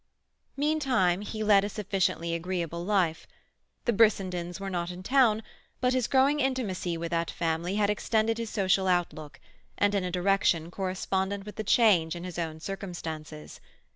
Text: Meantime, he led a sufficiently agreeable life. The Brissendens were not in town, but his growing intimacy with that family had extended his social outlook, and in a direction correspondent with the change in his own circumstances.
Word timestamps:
Meantime, 0.57 1.21
he 1.21 1.43
led 1.43 1.63
a 1.63 1.69
sufficiently 1.69 2.33
agreeable 2.33 2.83
life. 2.83 3.27
The 3.85 3.93
Brissendens 3.93 4.59
were 4.59 4.67
not 4.71 4.89
in 4.89 5.03
town, 5.03 5.43
but 5.79 5.93
his 5.93 6.07
growing 6.07 6.39
intimacy 6.39 6.97
with 6.97 7.11
that 7.11 7.29
family 7.29 7.75
had 7.75 7.91
extended 7.91 8.39
his 8.39 8.49
social 8.49 8.87
outlook, 8.87 9.39
and 9.77 9.93
in 9.93 10.03
a 10.03 10.09
direction 10.09 10.71
correspondent 10.71 11.45
with 11.45 11.57
the 11.57 11.63
change 11.63 12.15
in 12.15 12.23
his 12.23 12.39
own 12.39 12.59
circumstances. 12.59 13.61